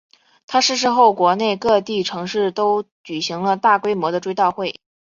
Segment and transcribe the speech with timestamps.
[0.47, 4.79] 他逝世后国内各地城市都举行了大规模的追悼会。